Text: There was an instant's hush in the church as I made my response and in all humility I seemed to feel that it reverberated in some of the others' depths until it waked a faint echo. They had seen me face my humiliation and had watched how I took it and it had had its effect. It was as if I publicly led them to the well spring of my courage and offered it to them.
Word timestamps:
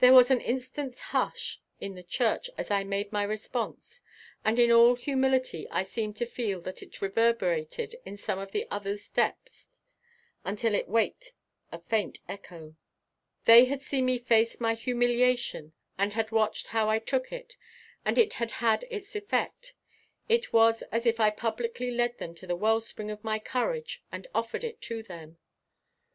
There 0.00 0.12
was 0.12 0.30
an 0.30 0.42
instant's 0.42 1.00
hush 1.00 1.62
in 1.80 1.94
the 1.94 2.02
church 2.02 2.50
as 2.58 2.70
I 2.70 2.84
made 2.84 3.10
my 3.10 3.22
response 3.22 4.02
and 4.44 4.58
in 4.58 4.70
all 4.70 4.96
humility 4.96 5.66
I 5.70 5.82
seemed 5.82 6.16
to 6.16 6.26
feel 6.26 6.60
that 6.60 6.82
it 6.82 7.00
reverberated 7.00 7.96
in 8.04 8.18
some 8.18 8.38
of 8.38 8.52
the 8.52 8.66
others' 8.70 9.08
depths 9.08 9.64
until 10.44 10.74
it 10.74 10.88
waked 10.88 11.32
a 11.72 11.78
faint 11.78 12.18
echo. 12.28 12.76
They 13.46 13.64
had 13.64 13.80
seen 13.80 14.04
me 14.04 14.18
face 14.18 14.60
my 14.60 14.74
humiliation 14.74 15.72
and 15.96 16.12
had 16.12 16.30
watched 16.32 16.66
how 16.66 16.90
I 16.90 16.98
took 16.98 17.32
it 17.32 17.56
and 18.04 18.18
it 18.18 18.34
had 18.34 18.50
had 18.60 18.84
its 18.90 19.16
effect. 19.16 19.72
It 20.28 20.52
was 20.52 20.82
as 20.92 21.06
if 21.06 21.18
I 21.18 21.30
publicly 21.30 21.90
led 21.90 22.18
them 22.18 22.34
to 22.34 22.46
the 22.46 22.56
well 22.56 22.82
spring 22.82 23.10
of 23.10 23.24
my 23.24 23.38
courage 23.38 24.02
and 24.12 24.26
offered 24.34 24.64
it 24.64 24.82
to 24.82 25.02
them. 25.02 25.38